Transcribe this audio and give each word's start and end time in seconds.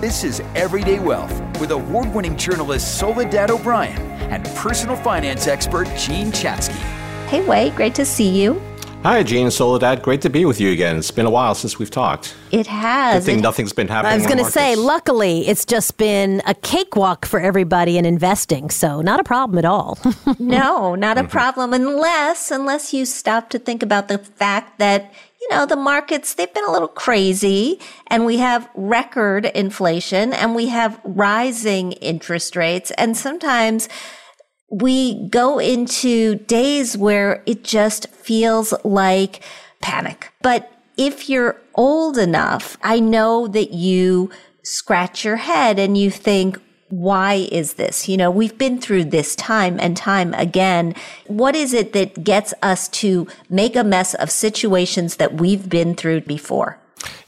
This 0.00 0.22
is 0.24 0.40
Everyday 0.54 0.98
Wealth 0.98 1.32
with 1.58 1.70
award 1.72 2.14
winning 2.14 2.36
journalist 2.36 2.98
Soledad 2.98 3.50
O'Brien 3.50 3.98
and 4.30 4.44
personal 4.56 4.94
finance 4.96 5.46
expert 5.46 5.86
Jean 5.96 6.30
Chatzky. 6.30 6.76
Hey, 7.28 7.44
Way, 7.44 7.70
great 7.70 7.94
to 7.96 8.04
see 8.04 8.28
you. 8.28 8.60
Hi, 9.02 9.22
Jean 9.22 9.50
Soledad. 9.50 10.02
Great 10.02 10.20
to 10.22 10.30
be 10.30 10.44
with 10.44 10.60
you 10.60 10.72
again. 10.72 10.96
It's 10.96 11.12
been 11.12 11.26
a 11.26 11.30
while 11.30 11.54
since 11.54 11.78
we've 11.78 11.90
talked. 11.90 12.34
It 12.50 12.66
has. 12.66 13.24
Good 13.24 13.26
thing 13.26 13.38
it, 13.38 13.42
nothing's 13.42 13.72
been 13.72 13.86
happening. 13.86 14.14
I 14.14 14.16
was 14.16 14.26
going 14.26 14.44
to 14.44 14.50
say, 14.50 14.74
luckily, 14.74 15.46
it's 15.46 15.64
just 15.64 15.96
been 15.96 16.42
a 16.44 16.54
cakewalk 16.54 17.24
for 17.24 17.38
everybody 17.38 17.98
in 17.98 18.04
investing, 18.04 18.68
so 18.68 19.00
not 19.00 19.20
a 19.20 19.24
problem 19.24 19.58
at 19.58 19.64
all. 19.64 19.98
no, 20.40 20.96
not 20.96 21.18
a 21.18 21.20
mm-hmm. 21.20 21.30
problem 21.30 21.72
unless 21.72 22.50
unless 22.50 22.92
you 22.92 23.06
stop 23.06 23.50
to 23.50 23.60
think 23.60 23.82
about 23.82 24.08
the 24.08 24.18
fact 24.18 24.78
that 24.78 25.12
you 25.48 25.56
know, 25.56 25.66
the 25.66 25.76
markets, 25.76 26.34
they've 26.34 26.52
been 26.52 26.66
a 26.66 26.72
little 26.72 26.88
crazy 26.88 27.78
and 28.08 28.26
we 28.26 28.38
have 28.38 28.68
record 28.74 29.46
inflation 29.46 30.32
and 30.32 30.54
we 30.54 30.66
have 30.68 31.00
rising 31.04 31.92
interest 31.92 32.56
rates. 32.56 32.90
And 32.92 33.16
sometimes 33.16 33.88
we 34.70 35.28
go 35.28 35.58
into 35.58 36.36
days 36.36 36.96
where 36.96 37.42
it 37.46 37.62
just 37.62 38.08
feels 38.08 38.74
like 38.84 39.40
panic. 39.80 40.32
But 40.42 40.72
if 40.96 41.28
you're 41.28 41.60
old 41.74 42.18
enough, 42.18 42.76
I 42.82 42.98
know 42.98 43.46
that 43.48 43.72
you 43.72 44.30
scratch 44.64 45.24
your 45.24 45.36
head 45.36 45.78
and 45.78 45.96
you 45.96 46.10
think, 46.10 46.60
why 46.88 47.46
is 47.50 47.74
this? 47.74 48.08
You 48.08 48.16
know, 48.16 48.30
we've 48.30 48.56
been 48.56 48.80
through 48.80 49.04
this 49.04 49.34
time 49.36 49.78
and 49.80 49.96
time 49.96 50.34
again. 50.34 50.94
What 51.26 51.56
is 51.56 51.72
it 51.72 51.92
that 51.92 52.22
gets 52.22 52.54
us 52.62 52.88
to 52.88 53.26
make 53.48 53.76
a 53.76 53.84
mess 53.84 54.14
of 54.14 54.30
situations 54.30 55.16
that 55.16 55.34
we've 55.34 55.68
been 55.68 55.94
through 55.94 56.22
before? 56.22 56.78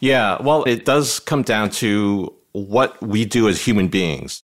Yeah, 0.01 0.41
well, 0.43 0.65
it 0.65 0.85
does 0.85 1.19
come 1.21 1.43
down 1.43 1.71
to 1.71 2.33
what 2.53 3.01
we 3.03 3.25
do 3.25 3.49
as 3.49 3.65
human 3.65 3.89
beings 3.89 4.43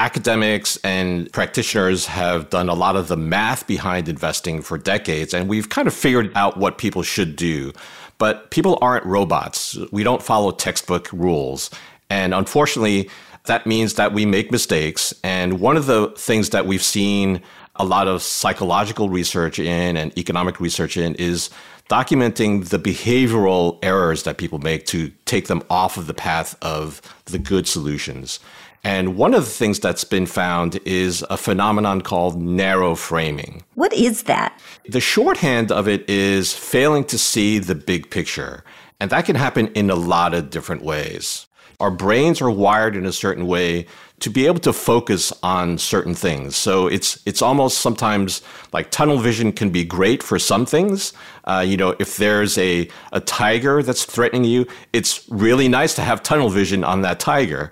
academics 0.00 0.78
and 0.78 1.30
practitioners 1.30 2.06
have 2.06 2.48
done 2.48 2.70
a 2.70 2.74
lot 2.74 2.96
of 2.96 3.08
the 3.08 3.18
math 3.18 3.66
behind 3.66 4.08
investing 4.08 4.62
for 4.62 4.78
decades, 4.78 5.34
and 5.34 5.46
we've 5.46 5.68
kind 5.68 5.86
of 5.86 5.92
figured 5.94 6.32
out 6.34 6.56
what 6.56 6.78
people 6.78 7.02
should 7.02 7.36
do. 7.36 7.70
But 8.16 8.50
people 8.50 8.78
aren't 8.80 9.04
robots. 9.04 9.78
We 9.92 10.02
don't 10.02 10.22
follow 10.22 10.52
textbook 10.52 11.10
rules. 11.12 11.70
And 12.08 12.34
unfortunately, 12.34 13.08
that 13.44 13.66
means 13.66 13.94
that 13.94 14.12
we 14.12 14.26
make 14.26 14.50
mistakes. 14.50 15.14
And 15.24 15.60
one 15.60 15.76
of 15.76 15.86
the 15.86 16.08
things 16.16 16.50
that 16.50 16.66
we've 16.66 16.82
seen 16.82 17.42
a 17.76 17.84
lot 17.84 18.08
of 18.08 18.22
psychological 18.22 19.08
research 19.08 19.58
in 19.58 19.96
and 19.96 20.16
economic 20.18 20.60
research 20.60 20.96
in 20.96 21.14
is 21.14 21.50
documenting 21.88 22.68
the 22.68 22.78
behavioral 22.78 23.78
errors 23.82 24.22
that 24.24 24.38
people 24.38 24.58
make 24.58 24.86
to 24.86 25.10
take 25.24 25.48
them 25.48 25.62
off 25.70 25.96
of 25.96 26.06
the 26.06 26.14
path 26.14 26.56
of 26.62 27.00
the 27.26 27.38
good 27.38 27.66
solutions. 27.66 28.38
And 28.84 29.16
one 29.16 29.34
of 29.34 29.44
the 29.44 29.50
things 29.50 29.78
that's 29.78 30.04
been 30.04 30.26
found 30.26 30.78
is 30.86 31.24
a 31.28 31.36
phenomenon 31.36 32.00
called 32.00 32.40
narrow 32.40 32.94
framing. 32.94 33.62
What 33.74 33.92
is 33.92 34.22
that? 34.24 34.58
The 34.88 35.00
shorthand 35.00 35.70
of 35.70 35.88
it 35.88 36.08
is 36.08 36.54
failing 36.54 37.04
to 37.04 37.18
see 37.18 37.58
the 37.58 37.74
big 37.74 38.10
picture. 38.10 38.64
And 39.00 39.10
that 39.10 39.24
can 39.24 39.36
happen 39.36 39.68
in 39.68 39.90
a 39.90 39.94
lot 39.94 40.32
of 40.32 40.50
different 40.50 40.82
ways. 40.82 41.46
Our 41.78 41.90
brains 41.90 42.40
are 42.40 42.50
wired 42.50 42.96
in 42.96 43.06
a 43.06 43.12
certain 43.12 43.46
way 43.46 43.86
to 44.20 44.28
be 44.30 44.46
able 44.46 44.60
to 44.60 44.72
focus 44.72 45.32
on 45.42 45.78
certain 45.78 46.14
things. 46.14 46.54
So 46.56 46.86
it's 46.86 47.20
it's 47.24 47.40
almost 47.42 47.78
sometimes 47.78 48.42
like 48.72 48.90
tunnel 48.90 49.18
vision 49.18 49.52
can 49.52 49.70
be 49.70 49.84
great 49.84 50.22
for 50.22 50.38
some 50.38 50.66
things. 50.66 51.12
Uh, 51.44 51.64
you 51.66 51.76
know, 51.76 51.96
if 51.98 52.16
there's 52.18 52.58
a 52.58 52.88
a 53.12 53.20
tiger 53.20 53.82
that's 53.82 54.04
threatening 54.04 54.44
you, 54.44 54.66
it's 54.92 55.26
really 55.30 55.68
nice 55.68 55.94
to 55.94 56.02
have 56.02 56.22
tunnel 56.22 56.50
vision 56.50 56.84
on 56.84 57.02
that 57.02 57.18
tiger. 57.18 57.70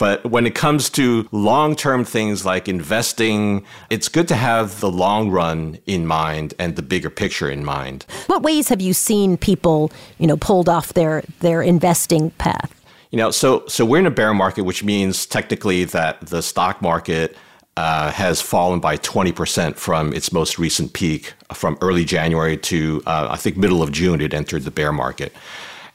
But 0.00 0.24
when 0.24 0.46
it 0.46 0.54
comes 0.54 0.88
to 0.90 1.28
long 1.30 1.76
term 1.76 2.06
things 2.06 2.46
like 2.46 2.68
investing, 2.68 3.66
it's 3.90 4.08
good 4.08 4.28
to 4.28 4.34
have 4.34 4.80
the 4.80 4.90
long 4.90 5.30
run 5.30 5.78
in 5.84 6.06
mind 6.06 6.54
and 6.58 6.74
the 6.74 6.80
bigger 6.80 7.10
picture 7.10 7.50
in 7.50 7.66
mind. 7.66 8.06
What 8.26 8.42
ways 8.42 8.70
have 8.70 8.80
you 8.80 8.94
seen 8.94 9.36
people, 9.36 9.92
you 10.16 10.26
know, 10.26 10.38
pulled 10.38 10.70
off 10.70 10.94
their, 10.94 11.22
their 11.40 11.60
investing 11.60 12.30
path? 12.30 12.79
You 13.10 13.16
know, 13.16 13.30
so 13.30 13.64
so 13.66 13.84
we're 13.84 13.98
in 13.98 14.06
a 14.06 14.10
bear 14.10 14.32
market, 14.32 14.62
which 14.62 14.84
means 14.84 15.26
technically 15.26 15.84
that 15.84 16.20
the 16.26 16.42
stock 16.42 16.80
market 16.80 17.36
uh, 17.76 18.10
has 18.10 18.40
fallen 18.40 18.78
by 18.78 18.96
20% 18.98 19.76
from 19.76 20.12
its 20.12 20.32
most 20.32 20.58
recent 20.58 20.92
peak 20.92 21.32
from 21.54 21.78
early 21.80 22.04
January 22.04 22.56
to, 22.56 23.02
uh, 23.06 23.28
I 23.30 23.36
think, 23.36 23.56
middle 23.56 23.82
of 23.82 23.90
June, 23.90 24.20
it 24.20 24.34
entered 24.34 24.64
the 24.64 24.70
bear 24.70 24.92
market. 24.92 25.32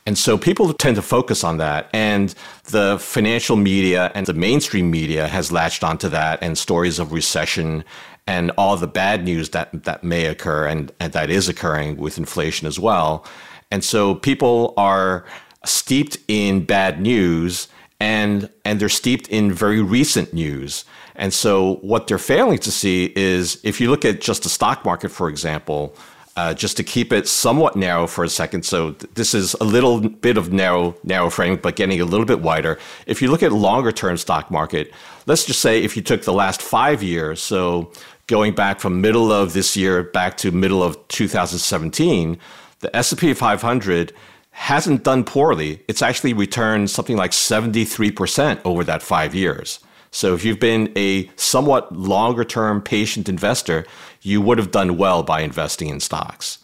And 0.08 0.18
so 0.18 0.38
people 0.38 0.72
tend 0.74 0.96
to 0.96 1.02
focus 1.02 1.44
on 1.44 1.58
that. 1.58 1.90
And 1.94 2.34
the 2.66 2.98
financial 3.00 3.56
media 3.56 4.12
and 4.14 4.26
the 4.26 4.34
mainstream 4.34 4.92
media 4.92 5.28
has 5.28 5.52
latched 5.52 5.84
onto 5.84 6.10
that 6.10 6.40
and 6.42 6.58
stories 6.58 7.00
of 7.00 7.12
recession 7.12 7.84
and 8.28 8.52
all 8.58 8.78
the 8.78 8.88
bad 8.88 9.24
news 9.24 9.50
that, 9.50 9.84
that 9.84 10.04
may 10.04 10.26
occur 10.26 10.68
and, 10.68 10.92
and 11.00 11.14
that 11.14 11.30
is 11.30 11.50
occurring 11.50 11.98
with 11.98 12.18
inflation 12.18 12.68
as 12.68 12.80
well. 12.80 13.26
And 13.72 13.84
so 13.84 14.16
people 14.16 14.74
are 14.78 15.26
steeped 15.66 16.18
in 16.28 16.66
bad 16.66 17.02
news 17.02 17.68
and 18.00 18.50
and 18.64 18.80
they're 18.80 18.90
steeped 18.90 19.28
in 19.30 19.52
very 19.52 19.82
recent 19.82 20.34
news. 20.34 20.86
And 21.16 21.34
so 21.34 21.76
what 21.76 22.08
they're 22.08 22.18
failing 22.18 22.58
to 22.60 22.72
see 22.72 23.14
is 23.16 23.60
if 23.64 23.80
you 23.80 23.90
look 23.90 24.04
at 24.04 24.20
just 24.20 24.44
the 24.44 24.50
stock 24.50 24.84
market, 24.84 25.10
for 25.10 25.30
example, 25.30 25.96
uh, 26.38 26.54
just 26.54 26.76
to 26.76 26.84
keep 26.84 27.14
it 27.14 27.28
somewhat 27.28 27.78
narrow 27.78 28.08
for 28.08 28.24
a 28.26 28.30
second. 28.30 28.66
So 28.66 28.92
th- 28.92 29.14
this 29.14 29.34
is 29.34 29.54
a 29.62 29.64
little 29.64 30.02
bit 30.02 30.38
of 30.38 30.52
narrow 30.52 30.96
narrow 31.04 31.30
frame, 31.30 31.56
but 31.56 31.78
getting 31.78 32.02
a 32.02 32.06
little 32.06 32.26
bit 32.26 32.42
wider. 32.42 32.78
If 33.06 33.22
you 33.22 33.32
look 33.32 33.42
at 33.42 33.54
longer 33.54 33.92
term 33.92 34.18
stock 34.18 34.52
market, 34.52 34.92
let's 35.26 35.46
just 35.46 35.62
say 35.62 35.82
if 35.82 35.96
you 35.96 36.04
took 36.04 36.24
the 36.24 36.34
last 36.34 36.62
five 36.62 37.02
years, 37.02 37.42
so 37.42 37.92
going 38.28 38.54
back 38.54 38.80
from 38.80 39.00
middle 39.00 39.32
of 39.32 39.54
this 39.54 39.78
year 39.78 40.04
back 40.04 40.36
to 40.38 40.52
middle 40.52 40.84
of 40.84 41.08
2017, 41.08 42.38
the 42.80 42.96
S&P 42.96 43.34
500 43.34 44.14
hasn't 44.56 45.04
done 45.04 45.26
poorly. 45.26 45.84
It's 45.90 46.02
actually 46.02 46.32
returned 46.32 46.90
something 46.90 47.18
like 47.18 47.32
73% 47.32 48.62
over 48.64 48.86
that 48.86 49.04
five 49.04 49.36
years. 49.36 49.82
So 50.12 50.34
if 50.34 50.46
you've 50.46 50.62
been 50.62 50.94
a 50.96 51.30
somewhat 51.36 51.94
longer 51.94 52.46
term 52.46 52.82
patient 52.82 53.28
investor, 53.28 53.86
you 54.22 54.40
would 54.40 54.58
have 54.58 54.72
done 54.72 54.96
well 54.96 55.24
by 55.24 55.42
investing 55.42 55.90
in 55.90 56.00
stocks. 56.00 56.60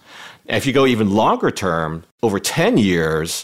If 0.45 0.65
you 0.65 0.71
go 0.71 0.85
even 0.85 1.09
longer 1.09 1.51
term, 1.51 2.05
over 2.23 2.39
10 2.39 2.77
years, 2.77 3.43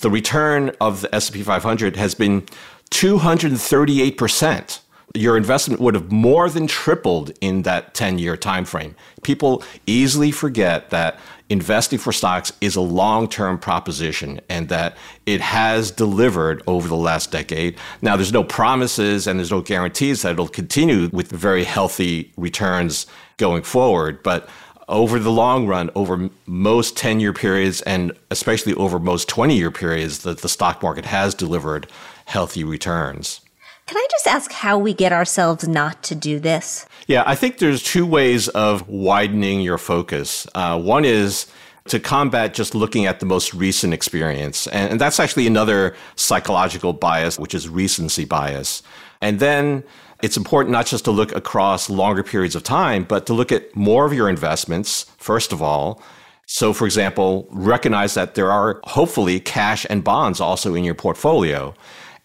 the 0.00 0.10
return 0.10 0.70
of 0.82 1.00
the 1.00 1.14
S&P 1.14 1.42
500 1.42 1.96
has 1.96 2.14
been 2.14 2.42
238% 2.90 4.80
your 5.14 5.36
investment 5.36 5.80
would 5.80 5.94
have 5.94 6.12
more 6.12 6.48
than 6.50 6.66
tripled 6.66 7.32
in 7.40 7.62
that 7.62 7.94
10 7.94 8.18
year 8.18 8.36
time 8.36 8.64
frame. 8.64 8.94
People 9.22 9.62
easily 9.86 10.30
forget 10.30 10.90
that 10.90 11.18
investing 11.48 11.98
for 11.98 12.12
stocks 12.12 12.52
is 12.60 12.76
a 12.76 12.80
long 12.80 13.28
term 13.28 13.58
proposition 13.58 14.40
and 14.48 14.68
that 14.68 14.96
it 15.26 15.40
has 15.40 15.90
delivered 15.90 16.62
over 16.66 16.88
the 16.88 16.96
last 16.96 17.30
decade. 17.30 17.76
Now, 18.02 18.16
there's 18.16 18.32
no 18.32 18.44
promises 18.44 19.26
and 19.26 19.38
there's 19.38 19.50
no 19.50 19.62
guarantees 19.62 20.22
that 20.22 20.32
it'll 20.32 20.48
continue 20.48 21.08
with 21.12 21.30
very 21.30 21.64
healthy 21.64 22.32
returns 22.36 23.06
going 23.38 23.62
forward, 23.62 24.22
but 24.22 24.48
over 24.88 25.18
the 25.18 25.30
long 25.30 25.66
run, 25.66 25.90
over 25.94 26.30
most 26.46 26.96
10 26.96 27.20
year 27.20 27.32
periods, 27.32 27.82
and 27.82 28.12
especially 28.30 28.74
over 28.74 28.98
most 28.98 29.28
20 29.28 29.56
year 29.56 29.70
periods, 29.70 30.20
that 30.20 30.38
the 30.38 30.48
stock 30.48 30.82
market 30.82 31.04
has 31.04 31.34
delivered 31.34 31.86
healthy 32.24 32.64
returns. 32.64 33.40
Can 33.88 33.96
I 33.96 34.06
just 34.10 34.26
ask 34.26 34.52
how 34.52 34.76
we 34.76 34.92
get 34.92 35.14
ourselves 35.14 35.66
not 35.66 36.02
to 36.02 36.14
do 36.14 36.38
this? 36.38 36.84
Yeah, 37.06 37.22
I 37.24 37.34
think 37.34 37.56
there's 37.56 37.82
two 37.82 38.04
ways 38.04 38.48
of 38.48 38.86
widening 38.86 39.62
your 39.62 39.78
focus. 39.78 40.46
Uh, 40.54 40.78
one 40.78 41.06
is 41.06 41.46
to 41.86 41.98
combat 41.98 42.52
just 42.52 42.74
looking 42.74 43.06
at 43.06 43.20
the 43.20 43.24
most 43.24 43.54
recent 43.54 43.94
experience. 43.94 44.66
And, 44.66 44.92
and 44.92 45.00
that's 45.00 45.18
actually 45.18 45.46
another 45.46 45.96
psychological 46.16 46.92
bias, 46.92 47.38
which 47.38 47.54
is 47.54 47.66
recency 47.66 48.26
bias. 48.26 48.82
And 49.22 49.40
then 49.40 49.84
it's 50.22 50.36
important 50.36 50.70
not 50.70 50.84
just 50.84 51.06
to 51.06 51.10
look 51.10 51.34
across 51.34 51.88
longer 51.88 52.22
periods 52.22 52.54
of 52.54 52.64
time, 52.64 53.04
but 53.04 53.24
to 53.24 53.32
look 53.32 53.50
at 53.50 53.74
more 53.74 54.04
of 54.04 54.12
your 54.12 54.28
investments, 54.28 55.06
first 55.16 55.50
of 55.50 55.62
all. 55.62 56.02
So, 56.44 56.74
for 56.74 56.84
example, 56.84 57.48
recognize 57.50 58.12
that 58.12 58.34
there 58.34 58.52
are 58.52 58.80
hopefully 58.84 59.40
cash 59.40 59.86
and 59.88 60.04
bonds 60.04 60.42
also 60.42 60.74
in 60.74 60.84
your 60.84 60.94
portfolio. 60.94 61.74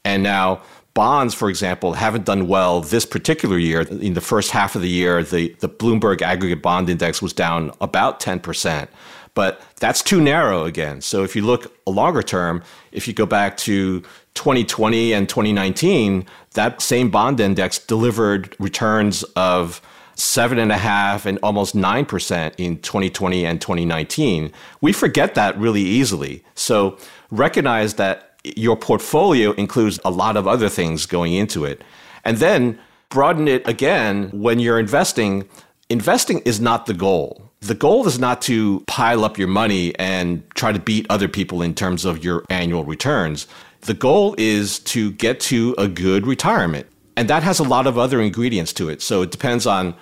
And 0.03 0.23
now, 0.23 0.61
bonds, 0.93 1.33
for 1.33 1.49
example, 1.49 1.93
haven't 1.93 2.25
done 2.25 2.47
well 2.47 2.81
this 2.81 3.05
particular 3.05 3.57
year. 3.57 3.81
In 3.81 4.13
the 4.13 4.21
first 4.21 4.51
half 4.51 4.75
of 4.75 4.81
the 4.81 4.89
year, 4.89 5.23
the, 5.23 5.55
the 5.59 5.69
Bloomberg 5.69 6.21
aggregate 6.21 6.61
bond 6.61 6.89
index 6.89 7.21
was 7.21 7.33
down 7.33 7.71
about 7.81 8.19
10%. 8.19 8.87
But 9.35 9.61
that's 9.79 10.03
too 10.03 10.21
narrow 10.21 10.65
again. 10.65 11.01
So 11.01 11.23
if 11.23 11.35
you 11.35 11.43
look 11.43 11.75
a 11.87 11.91
longer 11.91 12.21
term, 12.21 12.63
if 12.91 13.07
you 13.07 13.13
go 13.13 13.25
back 13.25 13.57
to 13.57 14.01
2020 14.35 15.13
and 15.13 15.27
2019, 15.27 16.27
that 16.53 16.81
same 16.81 17.09
bond 17.09 17.39
index 17.39 17.79
delivered 17.79 18.55
returns 18.59 19.23
of 19.35 19.81
seven 20.15 20.59
and 20.59 20.71
a 20.71 20.77
half 20.77 21.25
and 21.25 21.39
almost 21.41 21.73
nine 21.73 22.05
percent 22.05 22.53
in 22.59 22.77
2020 22.79 23.45
and 23.45 23.59
2019. 23.59 24.51
We 24.81 24.93
forget 24.93 25.33
that 25.33 25.57
really 25.57 25.81
easily. 25.81 26.43
So 26.53 26.97
recognize 27.31 27.95
that 27.95 28.32
your 28.43 28.75
portfolio 28.75 29.51
includes 29.53 29.99
a 30.03 30.11
lot 30.11 30.37
of 30.37 30.47
other 30.47 30.69
things 30.69 31.05
going 31.05 31.33
into 31.33 31.65
it. 31.65 31.81
And 32.25 32.37
then 32.37 32.79
broaden 33.09 33.47
it 33.47 33.67
again 33.67 34.29
when 34.31 34.59
you're 34.59 34.79
investing. 34.79 35.47
Investing 35.89 36.39
is 36.39 36.59
not 36.59 36.85
the 36.85 36.93
goal. 36.93 37.49
The 37.61 37.75
goal 37.75 38.05
is 38.07 38.19
not 38.19 38.41
to 38.43 38.81
pile 38.87 39.23
up 39.23 39.37
your 39.37 39.47
money 39.47 39.97
and 39.97 40.43
try 40.55 40.71
to 40.71 40.79
beat 40.79 41.05
other 41.09 41.27
people 41.27 41.61
in 41.61 41.73
terms 41.75 42.03
of 42.03 42.23
your 42.23 42.43
annual 42.49 42.83
returns. 42.83 43.47
The 43.81 43.93
goal 43.93 44.35
is 44.37 44.79
to 44.79 45.11
get 45.11 45.39
to 45.41 45.75
a 45.77 45.87
good 45.87 46.25
retirement. 46.25 46.87
And 47.15 47.29
that 47.29 47.43
has 47.43 47.59
a 47.59 47.63
lot 47.63 47.87
of 47.87 47.97
other 47.97 48.19
ingredients 48.19 48.73
to 48.73 48.89
it. 48.89 49.01
So 49.01 49.21
it 49.21 49.31
depends 49.31 49.67
on 49.67 49.95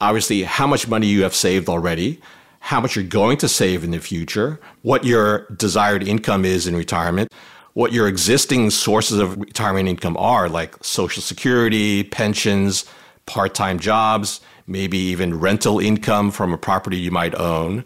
obviously 0.00 0.42
how 0.42 0.66
much 0.66 0.88
money 0.88 1.06
you 1.06 1.22
have 1.22 1.34
saved 1.34 1.68
already, 1.68 2.20
how 2.60 2.80
much 2.80 2.96
you're 2.96 3.04
going 3.04 3.38
to 3.38 3.48
save 3.48 3.84
in 3.84 3.92
the 3.92 4.00
future, 4.00 4.60
what 4.82 5.04
your 5.04 5.46
desired 5.56 6.06
income 6.06 6.44
is 6.44 6.66
in 6.66 6.74
retirement, 6.74 7.32
what 7.76 7.92
your 7.92 8.08
existing 8.08 8.70
sources 8.70 9.18
of 9.18 9.38
retirement 9.38 9.86
income 9.86 10.16
are, 10.16 10.48
like 10.48 10.82
Social 10.82 11.22
Security, 11.22 12.02
pensions, 12.04 12.86
part 13.26 13.54
time 13.54 13.78
jobs, 13.78 14.40
maybe 14.66 14.96
even 14.96 15.38
rental 15.38 15.78
income 15.78 16.30
from 16.30 16.54
a 16.54 16.56
property 16.56 16.96
you 16.96 17.10
might 17.10 17.34
own. 17.34 17.84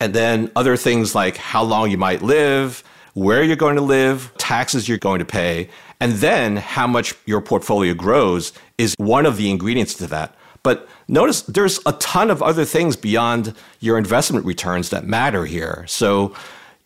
And 0.00 0.14
then 0.14 0.50
other 0.56 0.74
things 0.74 1.14
like 1.14 1.36
how 1.36 1.62
long 1.62 1.90
you 1.90 1.98
might 1.98 2.22
live, 2.22 2.82
where 3.12 3.42
you're 3.42 3.56
going 3.56 3.76
to 3.76 3.82
live, 3.82 4.32
taxes 4.38 4.88
you're 4.88 4.96
going 4.96 5.18
to 5.18 5.26
pay, 5.26 5.68
and 6.00 6.12
then 6.12 6.56
how 6.56 6.86
much 6.86 7.14
your 7.26 7.42
portfolio 7.42 7.92
grows 7.92 8.54
is 8.78 8.94
one 8.96 9.26
of 9.26 9.36
the 9.36 9.50
ingredients 9.50 9.92
to 9.96 10.06
that. 10.06 10.34
But 10.62 10.88
notice 11.08 11.42
there's 11.42 11.78
a 11.84 11.92
ton 11.92 12.30
of 12.30 12.42
other 12.42 12.64
things 12.64 12.96
beyond 12.96 13.54
your 13.80 13.98
investment 13.98 14.46
returns 14.46 14.88
that 14.88 15.06
matter 15.06 15.44
here. 15.44 15.84
So 15.88 16.34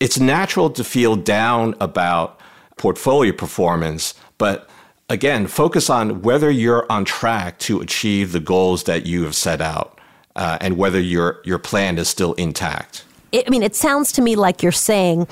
it's 0.01 0.19
natural 0.19 0.69
to 0.71 0.83
feel 0.83 1.15
down 1.15 1.75
about 1.79 2.40
portfolio 2.77 3.31
performance, 3.31 4.13
but 4.37 4.69
again, 5.09 5.47
focus 5.47 5.89
on 5.89 6.21
whether 6.21 6.49
you're 6.49 6.89
on 6.91 7.05
track 7.05 7.59
to 7.59 7.81
achieve 7.81 8.31
the 8.31 8.39
goals 8.39 8.83
that 8.83 9.05
you 9.05 9.23
have 9.23 9.35
set 9.35 9.61
out 9.61 9.99
uh, 10.35 10.57
and 10.61 10.77
whether 10.77 10.99
your, 10.99 11.41
your 11.43 11.59
plan 11.59 11.97
is 11.97 12.07
still 12.07 12.33
intact. 12.33 13.05
I 13.33 13.49
mean, 13.49 13.63
it 13.63 13.75
sounds 13.75 14.11
to 14.13 14.21
me 14.21 14.35
like 14.35 14.63
you're 14.63 14.71
saying 14.71 15.27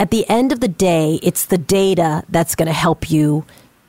at 0.00 0.10
the 0.10 0.28
end 0.28 0.52
of 0.52 0.60
the 0.60 0.68
day, 0.68 1.18
it's 1.22 1.46
the 1.46 1.58
data 1.58 2.24
that's 2.28 2.54
going 2.54 2.66
to 2.66 2.72
help 2.72 3.10
you 3.10 3.44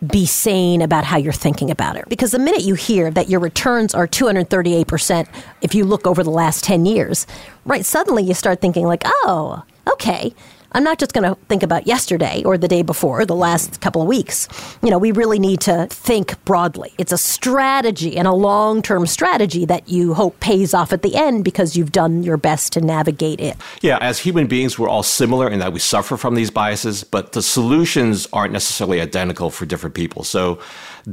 be 0.05 0.25
sane 0.25 0.81
about 0.81 1.03
how 1.03 1.17
you're 1.17 1.33
thinking 1.33 1.71
about 1.71 1.95
it. 1.95 2.07
Because 2.09 2.31
the 2.31 2.39
minute 2.39 2.61
you 2.61 2.75
hear 2.75 3.09
that 3.11 3.29
your 3.29 3.39
returns 3.39 3.95
are 3.95 4.07
238% 4.07 5.27
if 5.61 5.73
you 5.73 5.85
look 5.85 6.05
over 6.05 6.23
the 6.23 6.29
last 6.29 6.63
10 6.63 6.85
years, 6.85 7.25
right, 7.65 7.85
suddenly 7.85 8.23
you 8.23 8.33
start 8.33 8.61
thinking, 8.61 8.85
like, 8.85 9.03
oh, 9.05 9.63
okay. 9.87 10.33
I'm 10.75 10.83
not 10.83 10.99
just 10.99 11.13
going 11.13 11.23
to 11.23 11.39
think 11.45 11.63
about 11.63 11.87
yesterday 11.87 12.43
or 12.43 12.57
the 12.57 12.67
day 12.67 12.81
before, 12.81 13.25
the 13.25 13.33
last 13.33 13.79
couple 13.79 14.01
of 14.01 14.09
weeks. 14.09 14.49
You 14.83 14.89
know, 14.89 14.97
we 14.97 15.13
really 15.13 15.39
need 15.39 15.61
to 15.61 15.87
think 15.89 16.43
broadly. 16.43 16.93
It's 16.97 17.13
a 17.13 17.17
strategy 17.17 18.17
and 18.17 18.27
a 18.27 18.33
long 18.33 18.81
term 18.81 19.07
strategy 19.07 19.63
that 19.63 19.87
you 19.87 20.13
hope 20.13 20.37
pays 20.41 20.73
off 20.73 20.91
at 20.91 21.01
the 21.01 21.15
end 21.15 21.45
because 21.45 21.77
you've 21.77 21.93
done 21.93 22.23
your 22.23 22.35
best 22.35 22.73
to 22.73 22.81
navigate 22.81 23.39
it. 23.39 23.55
Yeah, 23.81 23.99
as 24.01 24.19
human 24.19 24.47
beings, 24.47 24.77
we're 24.77 24.89
all 24.89 25.01
similar 25.01 25.49
in 25.49 25.59
that 25.59 25.71
we 25.71 25.79
suffer 25.79 26.17
from 26.17 26.35
these 26.35 26.51
biases, 26.51 27.05
but 27.05 27.31
the 27.31 27.41
solutions 27.41 28.27
aren't 28.33 28.51
necessarily 28.51 28.99
identical 28.99 29.51
for 29.51 29.65
different 29.65 29.95
people. 29.95 30.25
So, 30.25 30.59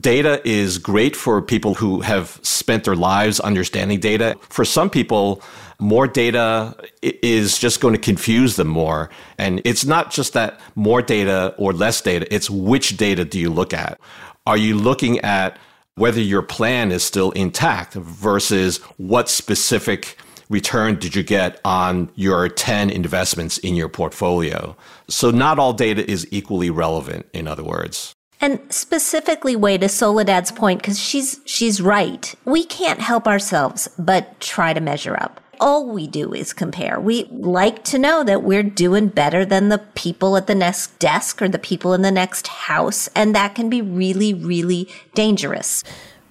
data 0.00 0.40
is 0.48 0.78
great 0.78 1.14
for 1.16 1.40
people 1.42 1.74
who 1.74 2.00
have 2.00 2.38
spent 2.42 2.84
their 2.84 2.96
lives 2.96 3.40
understanding 3.40 4.00
data. 4.00 4.36
For 4.48 4.64
some 4.64 4.90
people, 4.90 5.42
more 5.78 6.06
data 6.06 6.76
is 7.02 7.58
just 7.58 7.80
going 7.80 7.94
to 7.94 8.00
confuse 8.00 8.56
them 8.56 8.68
more. 8.68 9.10
And 9.38 9.60
it's 9.64 9.84
not 9.84 10.10
just 10.10 10.32
that 10.32 10.60
more 10.74 11.02
data 11.02 11.54
or 11.58 11.72
less 11.72 12.00
data, 12.00 12.26
it's 12.32 12.48
which 12.48 12.96
data 12.96 13.24
do 13.24 13.38
you 13.38 13.50
look 13.50 13.74
at? 13.74 14.00
Are 14.46 14.56
you 14.56 14.76
looking 14.76 15.18
at 15.20 15.58
whether 15.96 16.20
your 16.20 16.42
plan 16.42 16.90
is 16.90 17.02
still 17.02 17.30
intact 17.32 17.94
versus 17.94 18.78
what 18.96 19.28
specific 19.28 20.16
return 20.48 20.96
did 20.96 21.14
you 21.14 21.22
get 21.22 21.60
on 21.64 22.10
your 22.14 22.48
10 22.48 22.90
investments 22.90 23.58
in 23.58 23.74
your 23.74 23.88
portfolio? 23.88 24.76
So, 25.08 25.30
not 25.30 25.58
all 25.58 25.72
data 25.72 26.08
is 26.10 26.26
equally 26.30 26.70
relevant, 26.70 27.26
in 27.32 27.46
other 27.46 27.64
words. 27.64 28.14
And 28.42 28.60
specifically, 28.70 29.54
way 29.54 29.78
to 29.78 29.86
Soledad's 29.86 30.50
point, 30.50 30.82
because 30.82 30.98
she's 30.98 31.40
she's 31.44 31.80
right. 31.80 32.34
We 32.44 32.64
can't 32.64 33.00
help 33.00 33.26
ourselves 33.26 33.88
but 33.98 34.40
try 34.40 34.74
to 34.74 34.80
measure 34.80 35.16
up 35.16 35.40
all 35.62 35.86
we 35.88 36.08
do 36.08 36.34
is 36.34 36.52
compare. 36.52 36.98
We 36.98 37.24
like 37.30 37.84
to 37.84 37.98
know 37.98 38.24
that 38.24 38.42
we're 38.42 38.64
doing 38.64 39.06
better 39.06 39.44
than 39.44 39.68
the 39.68 39.78
people 39.94 40.36
at 40.36 40.48
the 40.48 40.56
next 40.56 40.98
desk 40.98 41.40
or 41.40 41.48
the 41.48 41.56
people 41.56 41.94
in 41.94 42.02
the 42.02 42.10
next 42.10 42.48
house. 42.48 43.08
And 43.14 43.32
that 43.36 43.54
can 43.54 43.70
be 43.70 43.80
really, 43.80 44.34
really 44.34 44.88
dangerous 45.14 45.84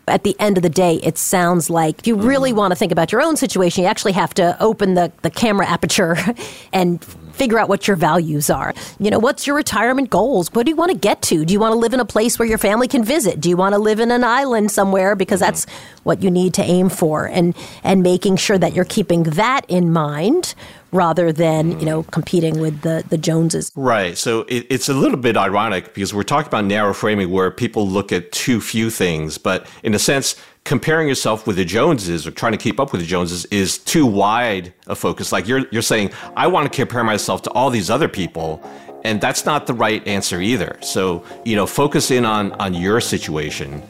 at 0.07 0.24
the 0.24 0.36
end 0.39 0.57
of 0.57 0.63
the 0.63 0.69
day, 0.69 0.95
it 1.03 1.18
sounds 1.18 1.69
like 1.69 2.00
if 2.00 2.07
you 2.07 2.15
really 2.15 2.50
mm-hmm. 2.50 2.59
want 2.59 2.71
to 2.71 2.75
think 2.75 2.92
about 2.92 3.12
your 3.12 3.21
own 3.21 3.38
situation, 3.38 3.83
you 3.83 3.89
actually 3.89 4.13
have 4.13 4.33
to 4.36 4.62
open 4.62 4.95
the, 4.95 5.12
the 5.21 5.30
camera 5.30 5.68
aperture 5.68 6.18
and 6.74 7.03
figure 7.33 7.57
out 7.57 7.69
what 7.69 7.88
your 7.88 7.95
values 7.95 8.50
are. 8.50 8.74
You 9.00 9.09
know, 9.09 9.19
what's 9.19 9.48
your 9.48 9.56
retirement 9.56 10.09
goals? 10.09 10.53
What 10.53 10.65
do 10.65 10.71
you 10.71 10.75
want 10.75 10.92
to 10.92 10.98
get 10.98 11.21
to? 11.24 11.45
Do 11.45 11.53
you 11.53 11.59
want 11.59 11.74
to 11.74 11.77
live 11.77 11.94
in 11.94 12.00
a 12.00 12.06
place 12.06 12.38
where 12.38 12.48
your 12.48 12.57
family 12.57 12.88
can 12.88 13.03
visit? 13.03 13.39
Do 13.39 13.50
you 13.50 13.57
want 13.57 13.74
to 13.74 13.80
live 13.80 14.00
in 14.00 14.12
an 14.12 14.24
island 14.24 14.71
somewhere 14.71 15.15
because 15.15 15.42
mm-hmm. 15.42 15.51
that's 15.51 15.65
what 16.03 16.21
you 16.21 16.30
need 16.30 16.53
to 16.56 16.62
aim 16.62 16.89
for? 16.89 17.25
And 17.25 17.56
and 17.83 18.03
making 18.03 18.38
sure 18.38 18.57
that 18.57 18.74
you're 18.74 18.86
keeping 18.86 19.24
that 19.24 19.62
in 19.68 19.92
mind 19.92 20.56
rather 20.92 21.32
than 21.32 21.80
you 21.80 21.86
know 21.86 22.04
competing 22.04 22.60
with 22.60 22.82
the 22.82 23.04
the 23.10 23.18
Joneses. 23.18 23.72
Right. 23.76 24.18
So 24.18 24.42
it, 24.42 24.68
it's 24.70 24.90
a 24.90 24.94
little 24.94 25.18
bit 25.18 25.38
ironic 25.38 25.94
because 25.94 26.14
we're 26.14 26.24
talking 26.24 26.48
about 26.48 26.66
narrow 26.66 26.94
framing 26.94 27.30
where 27.30 27.52
people 27.52 27.88
look 27.88 28.12
at 28.12 28.32
too 28.32 28.62
few 28.62 28.90
things, 28.90 29.38
but 29.38 29.68
in 29.84 29.94
a 29.94 30.00
sense, 30.00 30.36
comparing 30.64 31.08
yourself 31.08 31.48
with 31.48 31.56
the 31.56 31.66
Joneses 31.66 32.28
or 32.28 32.32
trying 32.32 32.52
to 32.52 32.58
keep 32.58 32.80
up 32.80 32.92
with 32.92 33.02
the 33.02 33.08
Joneses 33.08 33.46
is 33.46 33.78
too 33.78 34.06
wide 34.06 34.74
a 34.88 34.96
focus. 34.96 35.32
Like 35.32 35.48
you're 35.48 35.66
you're 35.72 35.82
saying, 35.82 36.12
I 36.36 36.48
want 36.48 36.72
to 36.72 36.76
compare 36.76 37.04
myself 37.04 37.42
to 37.44 37.52
all 37.52 37.70
these 37.70 37.90
other 37.90 38.08
people. 38.08 38.62
And 39.04 39.20
that's 39.20 39.48
not 39.48 39.66
the 39.66 39.74
right 39.74 40.06
answer 40.08 40.40
either. 40.40 40.78
So, 40.82 41.24
you 41.44 41.56
know, 41.56 41.66
focus 41.66 42.12
in 42.12 42.24
on 42.24 42.52
on 42.54 42.76
your 42.76 43.02
situation 43.02 43.82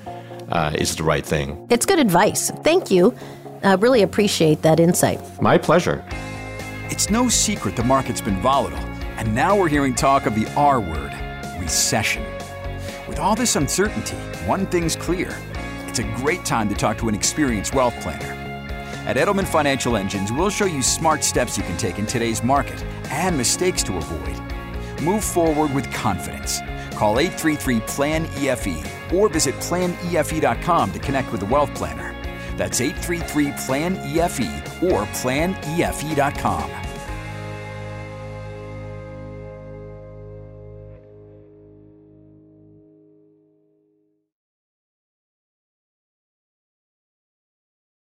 uh, 0.49 0.71
is 0.75 0.95
the 0.95 1.03
right 1.03 1.25
thing. 1.25 1.67
It's 1.69 1.85
good 1.85 1.99
advice. 1.99 2.49
Thank 2.63 2.91
you. 2.91 3.13
I 3.63 3.73
really 3.73 4.01
appreciate 4.01 4.61
that 4.63 4.79
insight. 4.79 5.19
My 5.41 5.57
pleasure. 5.57 6.03
It's 6.91 7.09
no 7.09 7.29
secret 7.29 7.77
the 7.77 7.85
market's 7.85 8.19
been 8.19 8.41
volatile, 8.41 8.85
and 9.15 9.33
now 9.33 9.57
we're 9.57 9.69
hearing 9.69 9.95
talk 9.95 10.25
of 10.25 10.35
the 10.35 10.45
R 10.57 10.81
word 10.81 11.13
recession. 11.57 12.21
With 13.07 13.17
all 13.17 13.33
this 13.33 13.55
uncertainty, 13.55 14.17
one 14.45 14.65
thing's 14.65 14.97
clear 14.97 15.33
it's 15.87 15.99
a 15.99 16.15
great 16.17 16.43
time 16.43 16.67
to 16.67 16.75
talk 16.75 16.97
to 16.97 17.07
an 17.07 17.15
experienced 17.15 17.73
wealth 17.73 17.95
planner. 18.01 18.33
At 19.07 19.15
Edelman 19.15 19.47
Financial 19.47 19.95
Engines, 19.95 20.33
we'll 20.33 20.49
show 20.49 20.65
you 20.65 20.83
smart 20.83 21.23
steps 21.23 21.57
you 21.57 21.63
can 21.63 21.77
take 21.77 21.97
in 21.97 22.05
today's 22.05 22.43
market 22.43 22.83
and 23.09 23.37
mistakes 23.37 23.83
to 23.83 23.95
avoid. 23.95 25.01
Move 25.01 25.23
forward 25.23 25.73
with 25.73 25.89
confidence. 25.93 26.59
Call 26.95 27.19
833 27.19 27.79
PLAN 27.87 28.25
EFE 28.35 29.13
or 29.13 29.29
visit 29.29 29.55
planefe.com 29.55 30.91
to 30.91 30.99
connect 30.99 31.31
with 31.31 31.41
a 31.41 31.45
wealth 31.45 31.73
planner. 31.73 32.10
That's 32.61 32.79
833 32.79 33.53
PLAN 33.53 33.97
EFE 34.03 34.83
or 34.83 35.07
planefe.com. 35.17 36.90